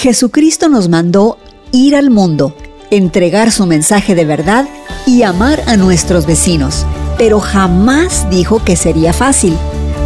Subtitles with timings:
[0.00, 1.38] Jesucristo nos mandó
[1.72, 2.54] ir al mundo,
[2.92, 4.68] entregar su mensaje de verdad
[5.06, 6.86] y amar a nuestros vecinos,
[7.18, 9.56] pero jamás dijo que sería fácil.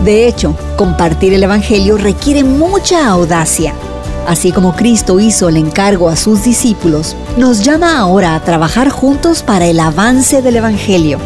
[0.03, 3.75] De hecho, compartir el Evangelio requiere mucha audacia.
[4.27, 9.43] Así como Cristo hizo el encargo a sus discípulos, nos llama ahora a trabajar juntos
[9.43, 11.19] para el avance del Evangelio.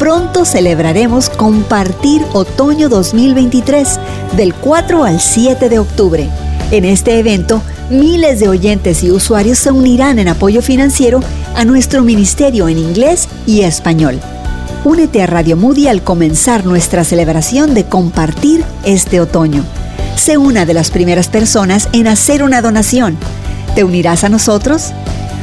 [0.00, 4.00] Pronto celebraremos Compartir Otoño 2023
[4.36, 6.28] del 4 al 7 de octubre.
[6.72, 11.20] En este evento, miles de oyentes y usuarios se unirán en apoyo financiero
[11.54, 14.20] a nuestro ministerio en inglés y español.
[14.84, 19.64] Únete a Radio Moody al comenzar nuestra celebración de compartir este otoño.
[20.16, 23.16] Sé una de las primeras personas en hacer una donación.
[23.74, 24.92] ¿Te unirás a nosotros?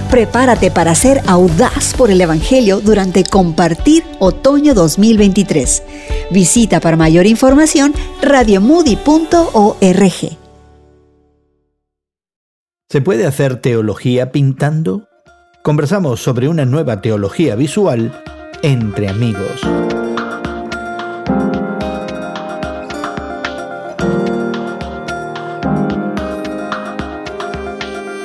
[0.10, 5.84] Prepárate para ser audaz por el Evangelio durante Compartir Otoño 2023.
[6.32, 10.45] Visita para mayor información radiomoody.org.
[12.88, 15.10] ¿Se puede hacer teología pintando?
[15.64, 18.22] Conversamos sobre una nueva teología visual
[18.62, 19.62] entre amigos.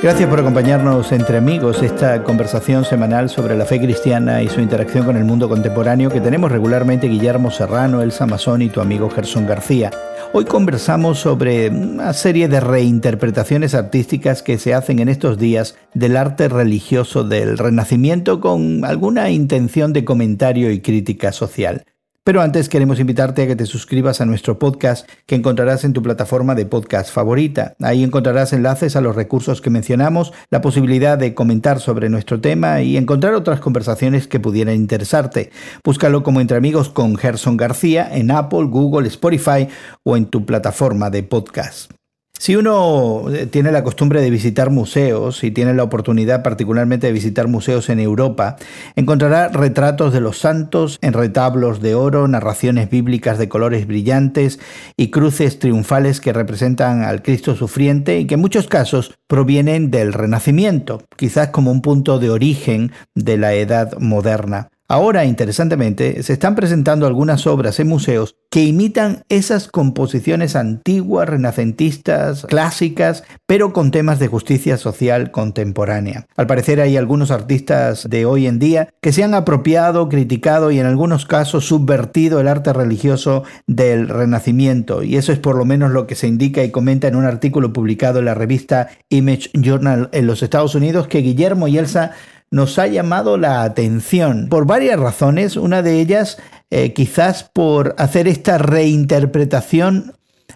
[0.03, 5.07] Gracias por acompañarnos entre amigos esta conversación semanal sobre la fe cristiana y su interacción
[5.07, 9.47] con el mundo contemporáneo que tenemos regularmente Guillermo Serrano, Elsa Mazón y tu amigo Gerson
[9.47, 9.91] García.
[10.33, 16.17] Hoy conversamos sobre una serie de reinterpretaciones artísticas que se hacen en estos días del
[16.17, 21.85] arte religioso del Renacimiento con alguna intención de comentario y crítica social.
[22.23, 26.03] Pero antes queremos invitarte a que te suscribas a nuestro podcast que encontrarás en tu
[26.03, 27.75] plataforma de podcast favorita.
[27.81, 32.83] Ahí encontrarás enlaces a los recursos que mencionamos, la posibilidad de comentar sobre nuestro tema
[32.83, 35.51] y encontrar otras conversaciones que pudieran interesarte.
[35.83, 39.69] Búscalo como Entre Amigos con Gerson García en Apple, Google, Spotify
[40.05, 42.00] o en tu plataforma de podcast.
[42.41, 47.13] Si uno eh, tiene la costumbre de visitar museos y tiene la oportunidad particularmente de
[47.13, 48.57] visitar museos en Europa,
[48.97, 54.59] encontrará retratos de los santos en retablos de oro, narraciones bíblicas de colores brillantes
[54.97, 60.15] y cruces triunfales que representan al Cristo sufriente y que en muchos casos provienen del
[60.15, 64.71] Renacimiento, quizás como un punto de origen de la Edad moderna.
[64.91, 72.45] Ahora, interesantemente, se están presentando algunas obras en museos que imitan esas composiciones antiguas, renacentistas,
[72.47, 76.27] clásicas, pero con temas de justicia social contemporánea.
[76.37, 80.81] Al parecer hay algunos artistas de hoy en día que se han apropiado, criticado y
[80.81, 85.93] en algunos casos subvertido el arte religioso del Renacimiento, y eso es por lo menos
[85.93, 90.09] lo que se indica y comenta en un artículo publicado en la revista Image Journal
[90.11, 92.11] en los Estados Unidos que Guillermo y Elsa
[92.51, 95.57] nos ha llamado la atención por varias razones.
[95.57, 96.39] Una de ellas
[96.71, 100.13] eh, quizás por hacer esta reinterpretación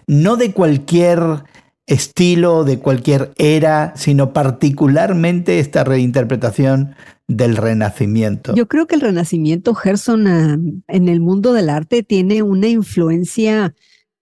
[0.07, 1.19] no de cualquier
[1.87, 6.95] estilo, de cualquier era, sino particularmente esta reinterpretación
[7.27, 8.55] del Renacimiento.
[8.55, 10.57] Yo creo que el Renacimiento, Gerson, ah,
[10.87, 13.73] en el mundo del arte tiene una influencia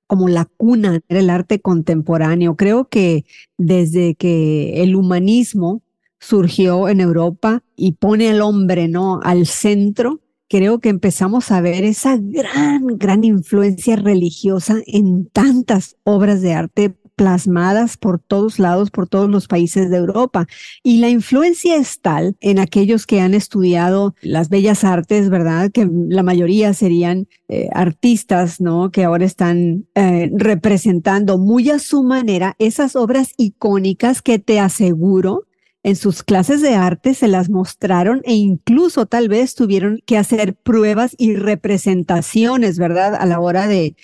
[0.07, 2.55] como la cuna del arte contemporáneo.
[2.55, 3.25] Creo que
[3.57, 5.82] desde que el humanismo
[6.23, 9.19] surgió en Europa y pone al hombre, ¿no?
[9.23, 16.41] Al centro, creo que empezamos a ver esa gran, gran influencia religiosa en tantas obras
[16.41, 20.47] de arte plasmadas por todos lados, por todos los países de Europa.
[20.81, 25.71] Y la influencia es tal en aquellos que han estudiado las bellas artes, ¿verdad?
[25.71, 28.91] Que la mayoría serían eh, artistas, ¿no?
[28.91, 35.45] Que ahora están eh, representando muy a su manera esas obras icónicas que te aseguro
[35.83, 40.55] en sus clases de arte se las mostraron e incluso tal vez tuvieron que hacer
[40.55, 43.15] pruebas y representaciones, ¿verdad?
[43.15, 43.95] A la hora de,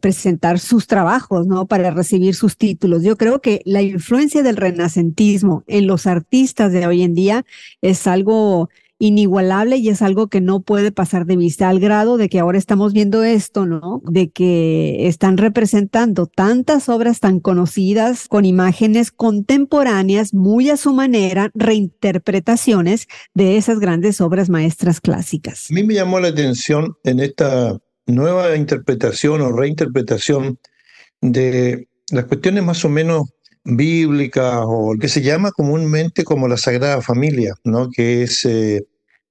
[0.00, 1.66] presentar sus trabajos, ¿no?
[1.66, 3.02] Para recibir sus títulos.
[3.02, 7.44] Yo creo que la influencia del renacentismo en los artistas de hoy en día
[7.80, 8.70] es algo
[9.02, 12.56] inigualable y es algo que no puede pasar de vista al grado de que ahora
[12.56, 14.00] estamos viendo esto, ¿no?
[14.04, 21.50] De que están representando tantas obras tan conocidas con imágenes contemporáneas, muy a su manera,
[21.52, 25.66] reinterpretaciones de esas grandes obras maestras clásicas.
[25.68, 27.76] A mí me llamó la atención en esta
[28.06, 30.60] nueva interpretación o reinterpretación
[31.20, 33.24] de las cuestiones más o menos
[33.64, 37.88] bíblicas o que se llama comúnmente como la Sagrada Familia, ¿no?
[37.90, 38.86] que es eh,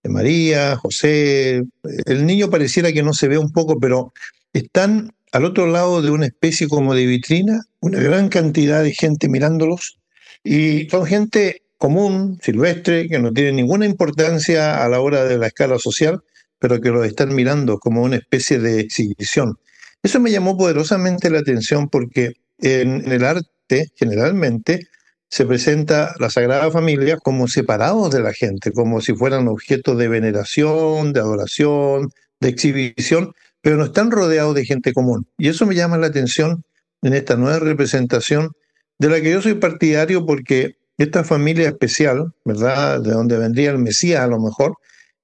[0.10, 1.64] María, José.
[2.06, 4.14] El niño pareciera que no se ve un poco, pero
[4.54, 9.30] están al otro lado de una especie como de vitrina, una gran cantidad de gente
[9.30, 9.98] mirándolos,
[10.44, 15.48] y son gente común, silvestre, que no tiene ninguna importancia a la hora de la
[15.48, 16.22] escala social,
[16.60, 19.58] pero que los están mirando como una especie de exhibición.
[20.04, 24.88] Eso me llamó poderosamente la atención porque en el arte, generalmente,
[25.32, 30.10] se presenta la Sagrada Familia como separados de la gente, como si fueran objetos de
[30.10, 32.10] veneración, de adoración,
[32.42, 35.26] de exhibición, pero no están rodeados de gente común.
[35.38, 36.64] Y eso me llama la atención
[37.02, 38.52] en esta nueva representación,
[39.00, 43.02] de la que yo soy partidario porque esta familia especial, ¿verdad?
[43.02, 44.76] De donde vendría el Mesías a lo mejor,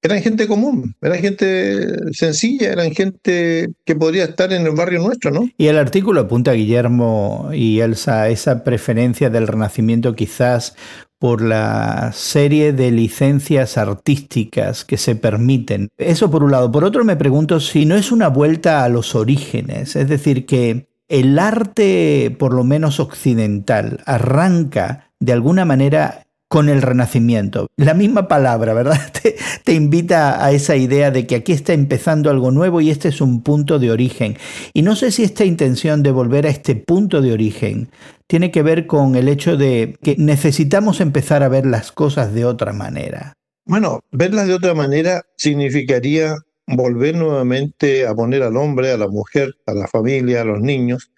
[0.01, 5.31] eran gente común, eran gente sencilla, eran gente que podría estar en el barrio nuestro,
[5.31, 5.49] ¿no?
[5.57, 10.75] Y el artículo apunta a Guillermo y Elsa esa preferencia del Renacimiento quizás
[11.19, 15.89] por la serie de licencias artísticas que se permiten.
[15.97, 16.71] Eso por un lado.
[16.71, 20.89] Por otro me pregunto si no es una vuelta a los orígenes, es decir, que
[21.07, 27.67] el arte, por lo menos occidental, arranca de alguna manera con el renacimiento.
[27.75, 28.99] La misma palabra, ¿verdad?
[29.63, 33.21] Te, invita a esa idea de que aquí está empezando algo nuevo y este es
[33.21, 34.37] un punto de origen.
[34.73, 37.89] Y no sé si esta intención de volver a este punto de origen
[38.27, 42.45] tiene que ver con el hecho de que necesitamos empezar a ver las cosas de
[42.45, 43.33] otra manera.
[43.65, 46.35] Bueno, verlas de otra manera significaría
[46.67, 51.11] volver nuevamente a poner al hombre, a la mujer, a la familia, a los niños,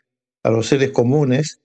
[0.43, 1.59] a los seres comunes,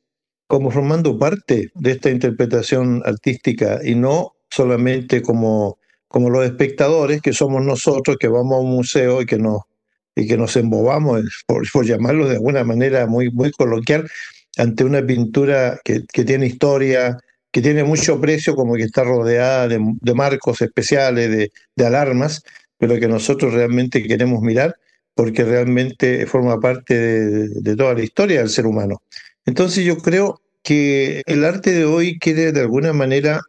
[0.55, 7.33] como formando parte de esta interpretación artística y no solamente como, como los espectadores que
[7.33, 9.63] somos nosotros que vamos a un museo y que nos,
[10.15, 14.09] y que nos embobamos, por, por llamarlo de alguna manera muy, muy coloquial,
[14.57, 17.19] ante una pintura que, que, tiene historia,
[17.51, 22.45] que tiene mucho precio, como que está rodeada de, de marcos especiales, de, de, alarmas,
[22.79, 24.77] pero que nosotros realmente queremos mirar
[25.17, 29.03] porque realmente forma parte de, de toda la historia del ser humano.
[29.47, 33.43] Entonces yo creo que el arte de hoy quiere de alguna manera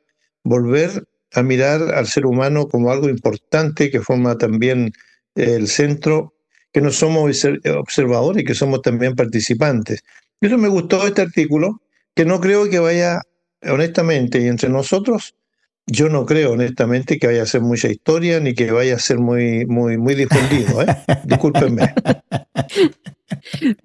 [0.44, 4.92] volver a mirar al ser humano como algo importante que forma también
[5.34, 6.34] el centro,
[6.72, 7.24] que no somos
[7.78, 10.04] observadores, que somos también participantes.
[10.42, 11.82] Y eso me gustó este artículo,
[12.14, 13.22] que no creo que vaya,
[13.64, 15.36] honestamente, y entre nosotros,
[15.88, 19.20] yo no creo honestamente que vaya a ser mucha historia ni que vaya a ser
[19.20, 20.82] muy, muy, muy difundido.
[20.82, 20.88] ¿eh?
[21.26, 21.94] Discúlpenme.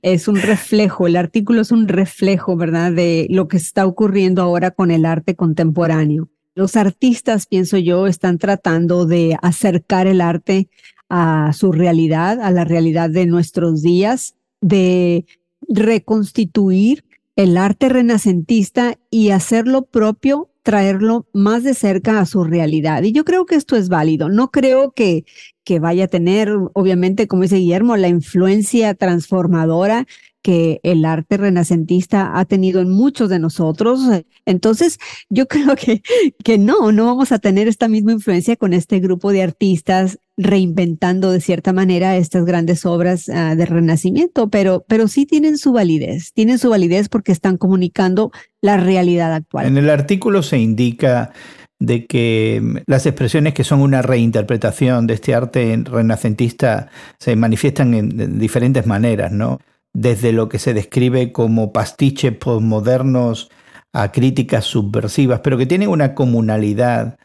[0.02, 4.70] Es un reflejo, el artículo es un reflejo, ¿verdad?, de lo que está ocurriendo ahora
[4.70, 6.28] con el arte contemporáneo.
[6.54, 10.68] Los artistas, pienso yo, están tratando de acercar el arte
[11.08, 15.24] a su realidad, a la realidad de nuestros días, de
[15.68, 17.04] reconstituir
[17.36, 23.02] el arte renacentista y hacerlo propio traerlo más de cerca a su realidad.
[23.02, 24.28] Y yo creo que esto es válido.
[24.28, 25.24] No creo que,
[25.64, 30.06] que vaya a tener, obviamente, como dice Guillermo, la influencia transformadora
[30.42, 34.00] que el arte renacentista ha tenido en muchos de nosotros.
[34.46, 34.98] Entonces,
[35.28, 36.02] yo creo que,
[36.44, 41.30] que no, no vamos a tener esta misma influencia con este grupo de artistas reinventando
[41.30, 46.32] de cierta manera estas grandes obras uh, de renacimiento, pero, pero sí tienen su validez,
[46.32, 49.66] tienen su validez porque están comunicando la realidad actual.
[49.66, 51.32] En el artículo se indica
[51.78, 56.88] de que mm, las expresiones que son una reinterpretación de este arte renacentista
[57.18, 59.58] se manifiestan en diferentes maneras, ¿no?
[59.92, 63.50] Desde lo que se describe como pastiches postmodernos
[63.92, 67.18] a críticas subversivas, pero que tienen una comunalidad,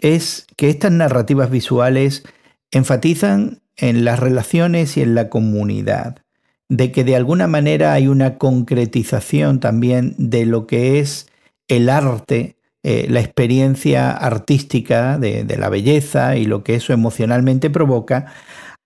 [0.00, 2.24] es que estas narrativas visuales
[2.70, 6.22] enfatizan en las relaciones y en la comunidad,
[6.68, 11.28] de que de alguna manera hay una concretización también de lo que es
[11.68, 18.32] el arte eh, la experiencia artística de, la belleza y lo que eso emocionalmente provoca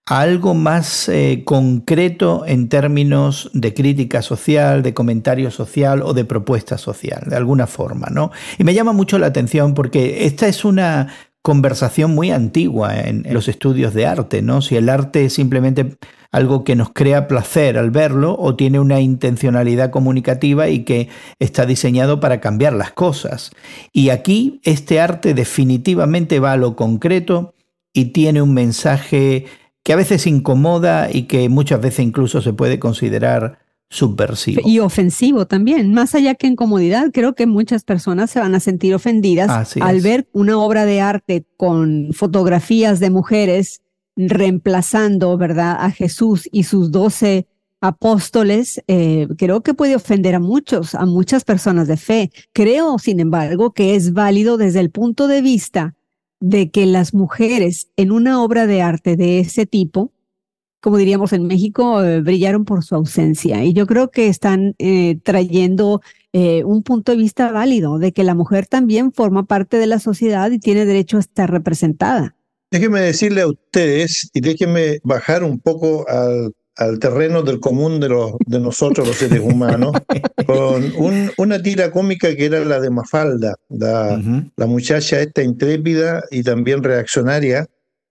[0.05, 6.25] a algo más eh, concreto en términos de crítica social, de comentario social o de
[6.25, 8.33] propuesta social, de alguna forma, ¿no?
[8.59, 13.49] Y me llama mucho la atención porque esta es una conversación muy antigua en, los
[13.49, 14.63] estudios de arte, ¿no?
[14.63, 15.99] Si el arte es simplemente
[16.33, 21.67] algo que nos crea placer al verlo o tiene una intencionalidad comunicativa y que está
[21.67, 23.51] diseñado para cambiar las cosas.
[23.93, 27.53] Y aquí este arte definitivamente va a lo concreto
[27.93, 29.45] y tiene un mensaje
[29.83, 33.59] que a veces incomoda y que muchas veces incluso se puede considerar
[33.91, 34.63] subversivo.
[34.65, 38.95] Y ofensivo también, más allá que incomodidad, creo que muchas personas se van a sentir
[38.95, 40.03] ofendidas Así al es.
[40.03, 43.83] ver una obra de arte con fotografías de mujeres
[44.17, 47.47] reemplazando, ¿verdad?, a Jesús y sus doce
[47.81, 52.31] apóstoles, eh, creo que puede ofender a muchos, a muchas personas de fe.
[52.53, 55.95] Creo, sin embargo, que es válido desde el punto de vista
[56.41, 60.14] de que las mujeres en una obra de arte de ese tipo
[60.85, 63.65] como diríamos en México, eh, brillaron por su ausencia.
[63.65, 66.03] Y yo creo que están eh, trayendo
[66.35, 69.99] eh, un punto de vista válido de que la mujer también forma parte de la
[69.99, 72.37] sociedad y tiene derecho a estar representada.
[72.71, 78.11] Déjenme decirle a ustedes y déjenme bajar un poco al, al terreno del común de,
[78.11, 79.93] los, de nosotros los seres humanos,
[80.47, 80.93] con
[81.39, 84.21] una tira cómica que era la de Mafalda, la,
[84.55, 87.69] la muchacha esta intrépida y también reaccionaria,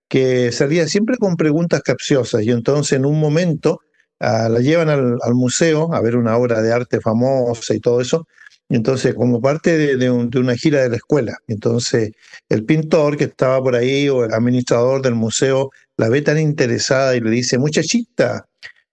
[0.08, 3.80] que salía siempre con preguntas capciosas y entonces en un momento
[4.20, 8.26] ah, la llevan al, museo a ver una obra de arte famosa y todo eso,
[8.68, 11.36] entonces como parte de, de, una gira de la escuela.
[11.48, 12.12] Entonces
[12.48, 17.14] el pintor que estaba por ahí o el administrador del museo la ve tan interesada
[17.16, 18.46] y le dice, muchachita,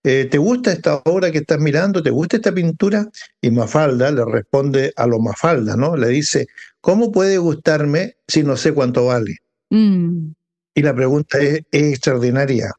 [0.04, 2.02] eh, ¿te gusta esta obra que estás mirando?
[2.02, 3.08] ¿Te gusta esta pintura?
[3.40, 5.96] Y Mafalda le responde a lo Mafalda, ¿no?
[5.96, 6.48] Le dice,
[6.80, 9.38] ¿cómo puede gustarme si no sé cuánto vale?
[9.70, 10.32] Mm.
[10.74, 12.72] Y la pregunta es, extraordinaria,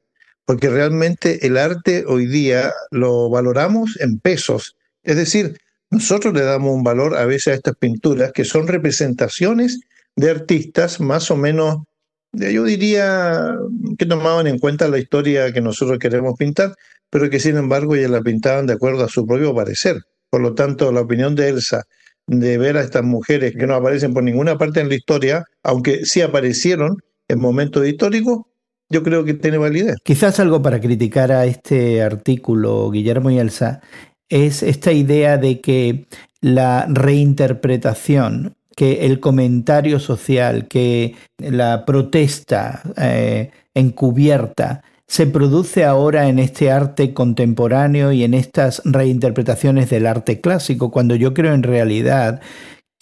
[0.45, 4.77] porque realmente el arte hoy día lo valoramos en pesos.
[5.03, 5.59] Es decir,
[5.91, 9.81] nosotros le damos un valor a veces a estas pinturas que son representaciones
[10.17, 11.85] de artistas más o menos,
[12.33, 13.55] yo diría,
[13.99, 16.75] que tomaban en cuenta la historia que nosotros queremos pintar,
[17.11, 20.01] pero que sin embargo ya la pintaban de acuerdo a su propio parecer.
[20.31, 21.85] Por lo tanto, la opinión de Elsa
[22.27, 26.07] de ver a estas mujeres que no aparecen por ninguna parte en la historia, aunque
[26.07, 28.43] sí aparecieron en momentos históricos,
[28.89, 29.97] yo creo que tiene validez.
[30.05, 33.81] Quizás algo para criticar a este artículo, Guillermo y Elsa,
[34.29, 36.07] es esta idea de que
[36.41, 46.39] la reinterpretación, que el comentario social, que la protesta eh, encubierta, se produce ahora en
[46.39, 52.41] este arte contemporáneo y en estas reinterpretaciones del arte clásico, cuando yo creo en realidad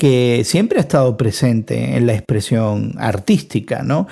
[0.01, 4.07] que siempre ha estado presente en la expresión artística, ¿no?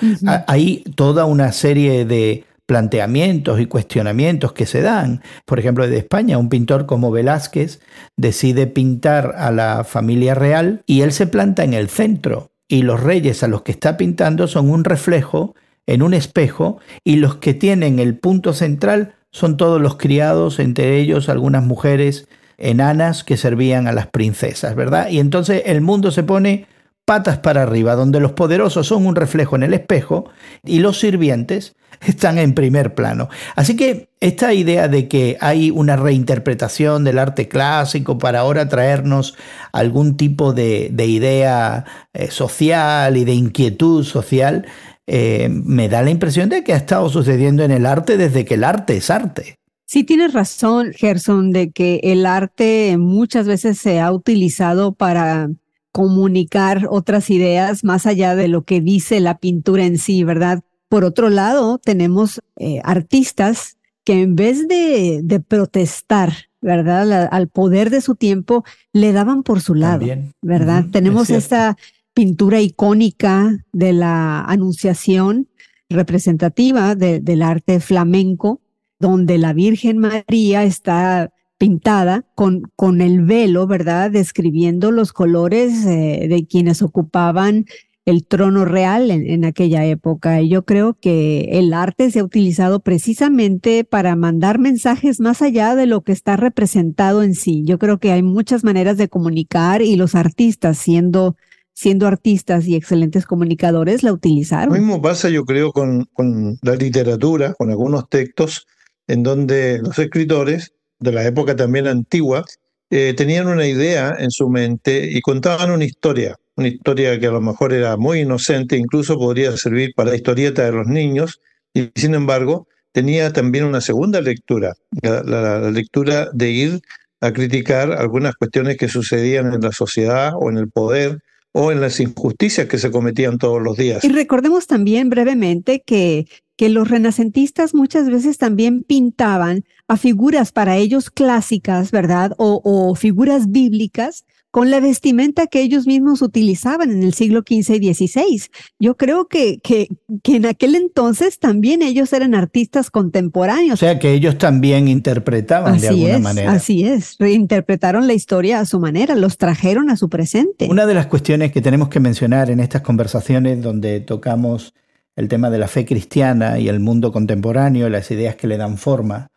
[0.45, 5.23] Hay toda una serie de planteamientos y cuestionamientos que se dan.
[5.45, 7.79] Por ejemplo, de España, un pintor como Velázquez
[8.17, 13.01] decide pintar a la familia real y él se planta en el centro y los
[13.01, 15.55] reyes a los que está pintando son un reflejo
[15.87, 20.99] en un espejo y los que tienen el punto central son todos los criados, entre
[20.99, 22.27] ellos algunas mujeres
[22.59, 25.09] enanas que servían a las princesas, ¿verdad?
[25.09, 26.67] Y entonces el mundo se pone
[27.05, 30.29] patas para arriba, donde los poderosos son un reflejo en el espejo
[30.63, 31.75] y los sirvientes
[32.05, 33.29] están en primer plano.
[33.55, 39.35] Así que esta idea de que hay una reinterpretación del arte clásico para ahora traernos
[39.71, 44.67] algún tipo de, idea eh, social y de inquietud social,
[45.07, 48.53] eh, me da la impresión de que ha estado sucediendo en el arte desde que
[48.53, 49.58] el arte es arte.
[49.91, 55.49] Sí, tienes razón, Gerson, de que el arte muchas veces se ha utilizado para
[55.91, 60.61] comunicar otras ideas más allá de lo que dice la pintura en sí, ¿verdad?
[60.89, 67.27] Por otro lado, tenemos eh, artistas que en vez de, de protestar, ¿verdad?
[67.31, 70.05] al poder de su tiempo, le daban por su lado,
[70.43, 70.85] ¿verdad?
[70.91, 71.77] tenemos esta
[72.13, 75.47] pintura icónica de la Anunciación
[75.89, 78.61] representativa del arte flamenco,
[78.99, 84.11] donde la Virgen María está pintada con, con el velo, ¿verdad?
[84.11, 87.65] Describiendo los colores eh, de quienes ocupaban
[88.05, 90.41] el trono real en, en, aquella época.
[90.41, 95.75] Y yo creo que el arte se ha utilizado precisamente para mandar mensajes más allá
[95.75, 97.63] de lo que está representado en sí.
[97.65, 101.35] Yo creo que hay muchas maneras de comunicar y los artistas siendo
[101.73, 104.73] siendo artistas y excelentes comunicadores, la utilizaron.
[104.73, 108.67] Lo mismo pasa, yo creo, con, con la literatura, con algunos textos
[109.09, 112.45] en donde los escritores de la época también antigua
[112.91, 117.31] eh, tenían una idea en su mente y contaban una historia, una historia que a
[117.31, 121.41] lo mejor era muy inocente, incluso podría servir para la historieta de los niños,
[121.73, 126.81] y sin embargo tenía también una segunda lectura, la lectura de ir
[127.21, 131.19] a criticar algunas cuestiones que sucedían en la sociedad o en el poder
[131.51, 134.03] o en las injusticias que se cometían todos los días.
[134.03, 136.27] Y recordemos también brevemente que,
[136.59, 142.33] que los renacentistas muchas veces también pintaban a figuras para ellos clásicas, ¿verdad?
[142.37, 147.75] O, o figuras bíblicas con la vestimenta que ellos mismos utilizaban en el siglo XV
[147.81, 148.41] y XVI.
[148.77, 149.87] Yo creo que, que,
[150.21, 153.75] que, en aquel entonces también ellos eran artistas contemporáneos.
[153.75, 156.51] O sea que ellos también interpretaban de alguna manera.
[156.51, 160.67] Así es, reinterpretaron la historia a su manera, los trajeron a su presente.
[160.69, 164.73] Una de las cuestiones que tenemos que mencionar en estas conversaciones donde tocamos
[165.19, 168.77] el tema de la fe cristiana y el mundo contemporáneo, las ideas que le dan
[168.77, 169.27] forma,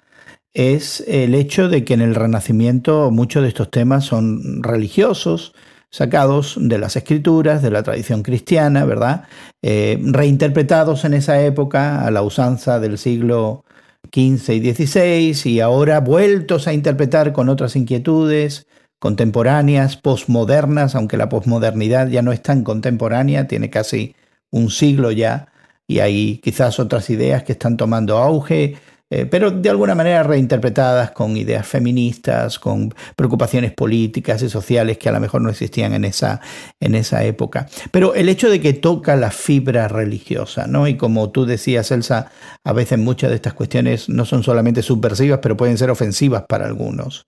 [0.54, 5.54] es el hecho de que en el Renacimiento muchos de estos temas son religiosos,
[5.90, 9.24] sacados de las escrituras, de la tradición cristiana, ¿verdad?
[9.60, 13.64] Eh, reinterpretados en esa época a la usanza del siglo
[14.14, 18.68] XV y XVI y ahora vueltos a interpretar con otras inquietudes
[19.00, 24.14] contemporáneas, posmodernas, aunque la posmodernidad ya no es tan contemporánea, tiene casi
[24.52, 25.51] un siglo ya,
[25.86, 28.76] y hay quizás otras ideas que están tomando auge,
[29.14, 35.10] eh, pero de alguna manera reinterpretadas con ideas feministas, con preocupaciones políticas y sociales que
[35.10, 36.40] a lo mejor no existían en esa,
[36.80, 37.68] en esa época.
[37.90, 40.88] Pero el hecho de que toca la fibra religiosa, ¿no?
[40.88, 42.30] Y como tú decías, Elsa,
[42.64, 46.64] a veces muchas de estas cuestiones no son solamente subversivas, pero pueden ser ofensivas para
[46.64, 47.26] algunos.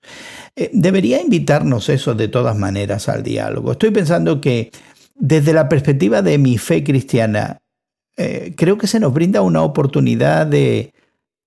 [0.56, 3.72] Eh, debería invitarnos eso de todas maneras al diálogo.
[3.72, 4.70] Estoy pensando que
[5.14, 7.58] desde la perspectiva de mi fe cristiana,
[8.16, 10.92] eh, creo que se nos brinda una oportunidad de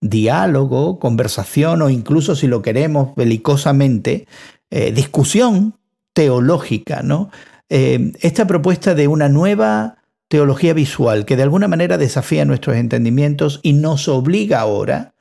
[0.02, 4.28] diálogo, conversación o incluso si lo queremos belicosamente,
[4.70, 5.76] eh, discusión
[6.14, 7.32] teológica, ¿no?
[7.70, 9.98] Eh, esta propuesta de una nueva
[10.30, 15.14] teología visual que de alguna manera desafía nuestros entendimientos y nos obliga ahora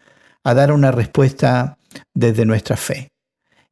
[0.43, 1.79] a dar una respuesta
[2.15, 3.11] desde nuestra fe.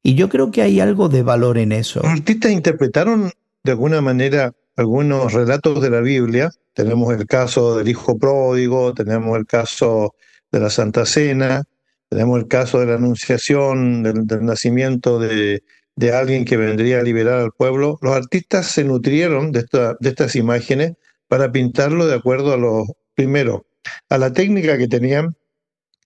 [0.02, 2.00] Y yo creo que hay algo de valor en eso.
[2.02, 6.50] Los artistas interpretaron de alguna manera algunos relatos de la Biblia.
[6.73, 10.14] Tenemos el caso del Hijo Pródigo, tenemos el caso
[10.50, 11.62] de la Santa Cena,
[12.09, 15.62] tenemos el caso de la Anunciación, del, nacimiento de,
[16.12, 17.99] alguien que vendría a liberar al pueblo.
[18.02, 19.64] Los artistas se nutrieron de,
[20.00, 20.95] de estas imágenes
[21.28, 23.66] para pintarlo de acuerdo a los, primero,
[24.09, 25.37] a la técnica que tenían,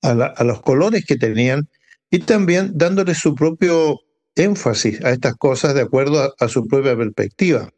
[0.03, 1.69] a, los colores que tenían
[2.11, 3.99] y también dándole su propio
[4.35, 7.69] énfasis a estas cosas de acuerdo a, su propia perspectiva.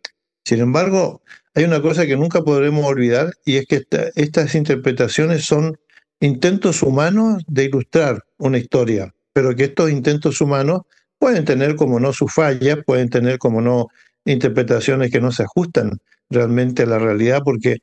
[0.50, 1.22] Sin embargo,
[1.54, 3.84] hay una cosa que nunca podremos olvidar y es que
[4.16, 5.78] estas interpretaciones son
[6.18, 10.80] intentos humanos de ilustrar una historia, pero que estos intentos humanos
[11.20, 13.90] pueden tener como no sus fallas, pueden tener como no
[14.24, 15.98] interpretaciones que no se ajustan
[16.30, 17.76] realmente a la realidad, porque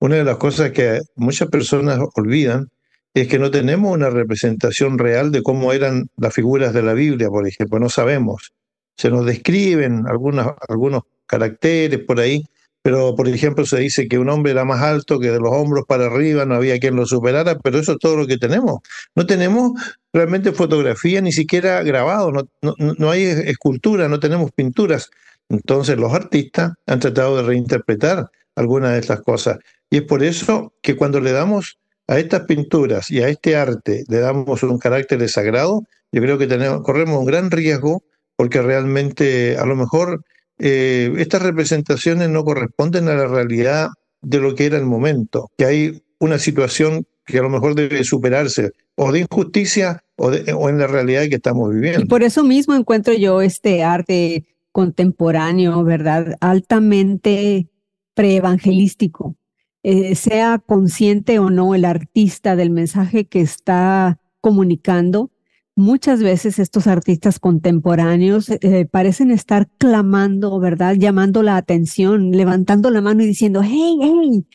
[0.00, 2.66] una de las cosas que muchas personas olvidan
[3.14, 7.28] es que no tenemos una representación real de cómo eran las figuras de la Biblia,
[7.28, 8.50] por ejemplo, no sabemos.
[8.96, 12.44] Se nos describen algunos caracteres por ahí,
[12.82, 15.84] pero por ejemplo se dice que un hombre era más alto, que de los hombros
[15.86, 18.80] para arriba no había quien lo superara, pero eso es todo lo que tenemos.
[19.14, 19.72] No tenemos
[20.12, 25.10] realmente fotografía, ni siquiera grabado, no, no, hay escultura, no tenemos pinturas.
[25.48, 29.58] Entonces los artistas han tratado de reinterpretar algunas de estas cosas.
[29.90, 34.04] Y es por eso que cuando le damos a estas pinturas y a este arte,
[34.08, 38.02] le damos un carácter sagrado, yo creo que tenemos, corremos un gran riesgo
[38.36, 40.22] porque realmente a lo mejor
[40.58, 43.88] eh, estas representaciones no corresponden a la realidad
[44.20, 48.02] de lo que era el momento, que hay una situación que a lo mejor debe
[48.04, 52.00] superarse, o de injusticia o, en la realidad que estamos viviendo.
[52.00, 56.34] Y por eso mismo encuentro yo este arte contemporáneo, ¿verdad?
[56.40, 57.68] Altamente
[58.14, 59.36] preevangelístico.
[59.84, 65.30] Eh, sea consciente o no el artista del mensaje que está comunicando,
[65.78, 70.96] muchas veces estos artistas contemporáneos eh, parecen estar clamando, ¿verdad?
[70.98, 74.46] Llamando la atención, levantando la mano y diciendo, hey, hey,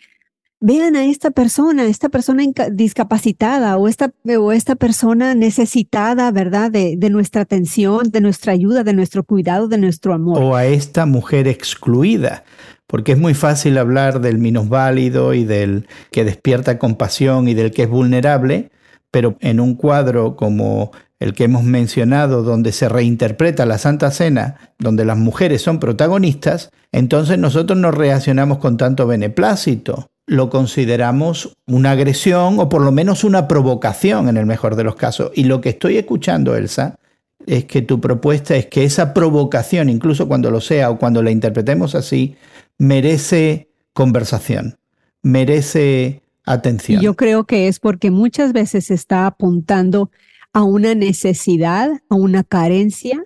[0.60, 6.70] vean a esta persona, esta persona discapacitada o esta, o esta persona necesitada, ¿verdad?
[6.70, 10.44] De, de, nuestra atención, de nuestra ayuda, de nuestro cuidado, de nuestro amor.
[10.44, 12.44] O a esta mujer excluida,
[12.86, 17.84] porque es muy fácil hablar del minusválido y del que despierta compasión y del que
[17.84, 18.72] es vulnerable,
[19.10, 20.92] pero en un cuadro como
[21.24, 26.70] el que hemos mencionado, donde se reinterpreta la Santa Cena, donde las mujeres son protagonistas,
[26.92, 30.10] entonces nosotros no reaccionamos con tanto beneplácito.
[30.26, 34.98] Lo consideramos una agresión o por lo menos una provocación en el mejor de los
[34.98, 35.32] casos.
[35.34, 37.00] Y lo que estoy escuchando, Elsa,
[37.46, 41.32] es que tu propuesta es que esa provocación, incluso cuando lo sea o cuando la
[41.32, 42.36] interpretemos así,
[42.78, 44.78] merece conversación,
[45.22, 47.02] merece atención.
[47.02, 50.12] Yo creo que es porque muchas veces se está apuntando
[50.54, 53.24] a una necesidad, a una carencia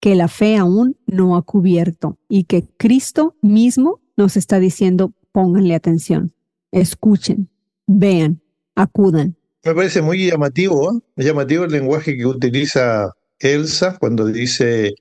[0.00, 5.74] que la fe aún no ha cubierto y que Cristo mismo nos está diciendo, pónganle
[5.74, 6.32] atención,
[6.70, 7.48] escuchen,
[7.86, 8.42] vean,
[8.74, 9.36] acudan.
[9.64, 11.24] Me parece muy llamativo, ¿eh?
[11.24, 14.94] llamativo el lenguaje que utiliza Elsa cuando dice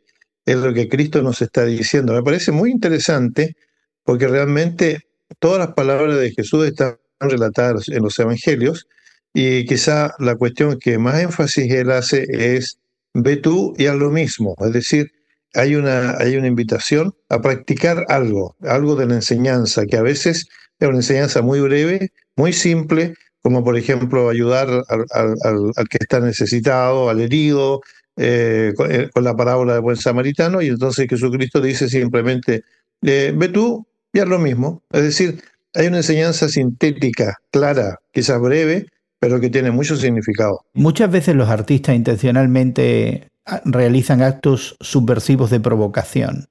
[0.45, 2.13] es lo que Cristo nos está diciendo.
[2.13, 3.55] Me parece muy interesante
[4.03, 5.01] porque realmente
[5.39, 8.87] todas las palabras de Jesús están relatadas en los evangelios
[9.33, 12.79] y quizá la cuestión que más énfasis él hace es,
[13.13, 14.55] ve tú y haz lo mismo.
[14.59, 15.11] Es decir,
[15.53, 20.47] hay una, hay una invitación a practicar algo, algo de la enseñanza, que a veces
[20.79, 27.09] es una enseñanza muy breve, muy simple, como por ejemplo ayudar al, que está necesitado,
[27.09, 27.81] al herido,
[28.17, 32.63] eh, eh, con, la parábola de buen samaritano, y entonces Jesucristo dice simplemente,
[33.01, 34.83] eh, ve tú y haz lo mismo.
[34.91, 35.41] Es decir,
[35.73, 38.87] hay una enseñanza sintética, clara, quizás breve,
[39.19, 40.65] pero que tiene mucho significado.
[40.73, 46.47] Muchas veces los artistas intencionalmente ah, realizan actos subversivos de provocación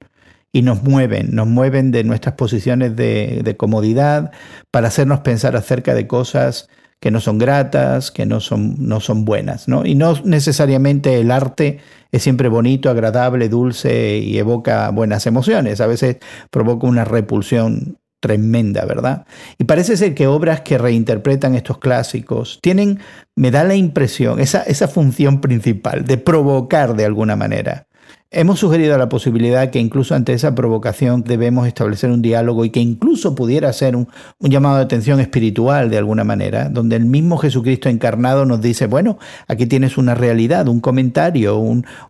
[0.51, 4.31] y nos mueven, nos mueven de nuestras posiciones de, comodidad
[4.71, 9.25] para hacernos pensar acerca de cosas que no son gratas, que no son, no son
[9.25, 9.67] buenas.
[9.67, 9.85] ¿no?
[9.85, 11.79] Y no necesariamente el arte
[12.11, 15.81] es siempre bonito, agradable, dulce y evoca buenas emociones.
[15.81, 16.17] A veces
[16.49, 19.25] provoca una repulsión tremenda, ¿verdad?
[19.57, 22.99] Y parece ser que obras que reinterpretan estos clásicos tienen,
[23.35, 27.87] me da la impresión, esa, esa función principal de provocar de alguna manera.
[28.31, 32.79] Hemos sugerido la posibilidad que incluso ante esa provocación debemos establecer un diálogo y que
[32.79, 34.07] incluso pudiera ser un,
[34.39, 39.17] llamado de atención espiritual de alguna manera, donde el mismo Jesucristo encarnado nos dice, bueno,
[39.47, 41.59] aquí tienes una realidad, un comentario,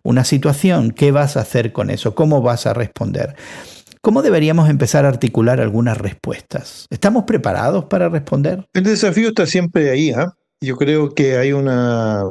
[0.02, 2.14] una situación, ¿qué vas a hacer con eso?
[2.14, 3.34] ¿Cómo vas a responder?
[4.02, 6.86] ¿Cómo deberíamos empezar a articular algunas respuestas?
[6.88, 8.66] ¿Estamos preparados para responder?
[8.72, 10.10] El desafío está siempre ahí.
[10.12, 10.32] ¿ah?
[10.62, 12.22] Yo creo que hay una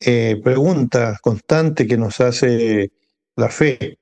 [0.00, 2.90] eh, pregunta constante que nos hace
[3.36, 3.98] la fe,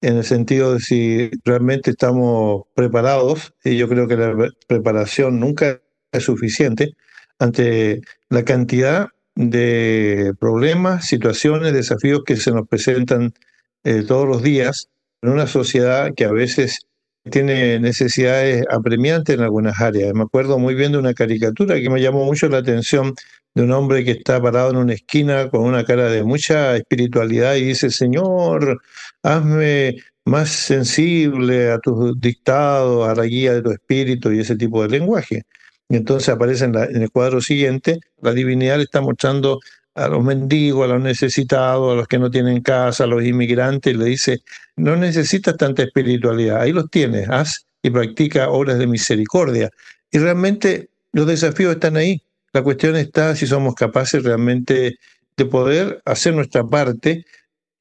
[0.00, 5.82] en el sentido de si realmente estamos preparados, y yo creo que la preparación nunca
[6.12, 6.94] es suficiente
[7.38, 13.34] ante la cantidad de problemas, situaciones, desafíos que se nos presentan
[13.84, 14.88] eh, todos los días
[15.22, 16.80] en una sociedad que a veces
[17.30, 20.14] tiene necesidades apremiantes en algunas áreas.
[20.14, 23.14] Me acuerdo muy bien de una caricatura que me llamó mucho la atención
[23.54, 27.56] de un hombre que está parado en una esquina con una cara de mucha espiritualidad
[27.56, 28.80] y dice, Señor,
[29.22, 34.82] hazme más sensible a tus dictados, a la guía de tu espíritu y ese tipo
[34.82, 35.42] de lenguaje.
[35.88, 39.58] Y entonces aparece en, en el cuadro siguiente, la divinidad le está mostrando
[39.94, 43.92] a los mendigos, a los necesitados, a los que no tienen casa, a los inmigrantes,
[43.92, 44.42] y le dice,
[44.78, 49.70] no necesitas tanta espiritualidad, ahí los tienes, haz y practica obras de misericordia.
[50.10, 52.22] Y realmente los desafíos están ahí.
[52.52, 54.98] La cuestión está si somos capaces realmente
[55.36, 57.24] de poder hacer nuestra parte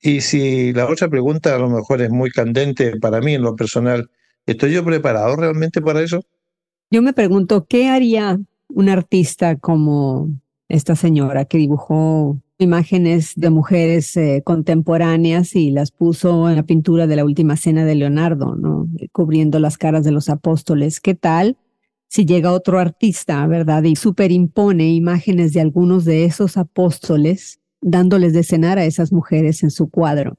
[0.02, 3.56] y si la otra pregunta a lo mejor es muy candente para mí en lo
[3.56, 4.10] personal,
[4.46, 6.24] ¿estoy yo preparado realmente para eso?
[6.92, 10.30] Yo me pregunto, ¿qué haría un artista como
[10.70, 17.08] esta señora que dibujó imágenes de mujeres eh, contemporáneas y las puso en la pintura
[17.08, 18.88] de la última cena de Leonardo, ¿no?
[19.12, 21.00] Cubriendo las caras de los apóstoles.
[21.00, 21.58] ¿Qué tal
[22.08, 28.44] si llega otro artista, verdad, y superimpone imágenes de algunos de esos apóstoles, dándoles de
[28.44, 30.38] cenar a esas mujeres en su cuadro.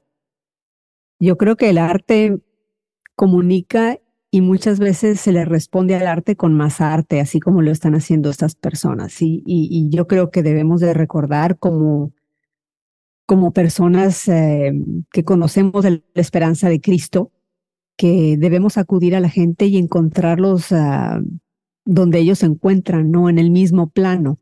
[1.19, 2.39] Yo creo que el arte
[3.15, 3.99] comunica
[4.31, 7.95] y muchas veces se le responde al arte con más arte, así como lo están
[7.95, 9.21] haciendo estas personas.
[9.21, 12.13] Y, y, yo creo que debemos de recordar como,
[13.25, 14.71] como personas eh,
[15.11, 17.31] que conocemos la esperanza de Cristo,
[17.97, 21.21] que debemos acudir a la gente y encontrarlos uh,
[21.85, 24.39] donde ellos se encuentran, no en el mismo plano.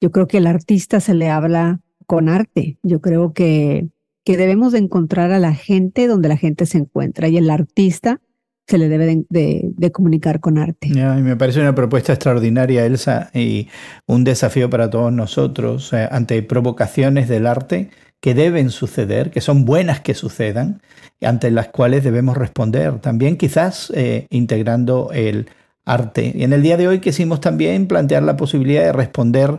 [0.00, 2.78] Yo creo que el artista se le habla con arte.
[2.82, 3.88] Yo creo que,
[4.24, 8.20] que debemos de encontrar a la gente donde la gente se encuentra y el artista
[8.70, 10.90] se le debe de, comunicar con arte.
[10.90, 13.66] me parece una propuesta extraordinaria, Elsa, y
[14.06, 20.00] un desafío para todos nosotros ante provocaciones del arte que deben suceder, que son buenas
[20.00, 20.82] que sucedan,
[21.20, 23.00] ante las cuales debemos responder.
[23.00, 25.48] También quizás eh, integrando el
[25.84, 26.32] arte.
[26.32, 29.58] Y en el día de hoy quisimos también plantear la posibilidad de responder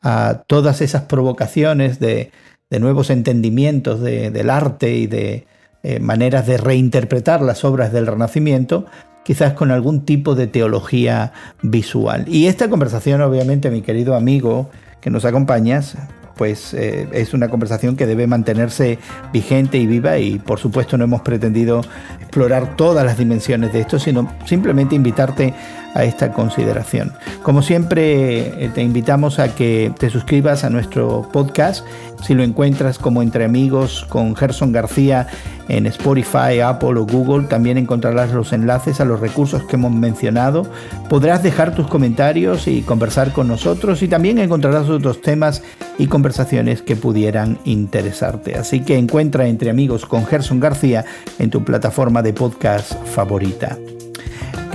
[0.00, 2.30] a todas esas provocaciones de,
[2.70, 5.46] nuevos entendimientos del arte y de
[5.88, 8.86] eh, maneras de reinterpretar las obras del Renacimiento,
[9.22, 12.24] quizás con algún tipo de teología visual.
[12.26, 14.68] Y esta conversación, obviamente, mi querido amigo
[15.00, 15.96] que nos acompañas,
[16.36, 18.98] pues eh, es una conversación que debe mantenerse
[19.32, 21.82] vigente y viva y por supuesto no hemos pretendido
[22.20, 25.54] explorar todas las dimensiones de esto, sino simplemente invitarte
[25.96, 27.12] a esta consideración.
[27.42, 31.86] Como siempre, eh, te invitamos a que te suscribas a nuestro podcast.
[32.22, 35.26] Si lo encuentras como Entre Amigos con Gerson García
[35.68, 40.70] en Spotify, Apple o Google, también encontrarás los enlaces a los recursos que hemos mencionado.
[41.08, 45.62] Podrás dejar tus comentarios y conversar con nosotros y también encontrarás otros temas
[45.98, 48.54] y conversaciones que pudieran interesarte.
[48.54, 51.06] Así que encuentra Entre Amigos con Gerson García
[51.38, 53.78] en tu plataforma de podcast favorita.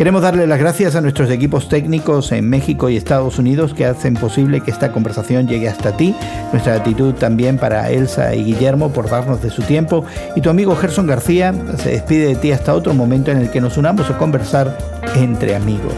[0.02, 4.16] Queremos darle las gracias a nuestros equipos técnicos en México y Estados Unidos que hacen
[4.16, 6.16] posible que esta conversación llegue hasta ti.
[6.52, 10.04] Nuestra gratitud también para Elsa y Guillermo por darnos de su tiempo.
[10.36, 13.62] Y tu amigo Gerson García se despide de ti hasta otro momento en el que
[13.62, 14.76] nos unamos a conversar
[15.18, 15.94] entre amigos.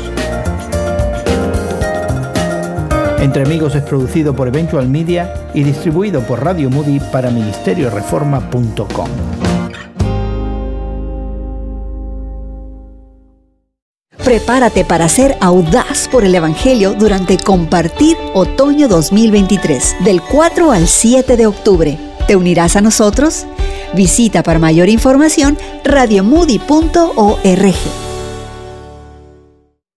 [3.21, 9.52] Entre Amigos es producido por Eventual Media y distribuido por Radio Moody para ministerioreforma.com.
[14.33, 21.37] Prepárate para ser audaz por el Evangelio durante Compartir Otoño 2023, del 4 al 7
[21.37, 21.99] de octubre.
[22.25, 23.45] ¿Te unirás a nosotros?
[23.93, 28.12] Visita para mayor información radiomoody.org.